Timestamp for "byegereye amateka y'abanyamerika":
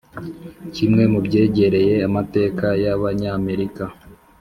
1.25-3.83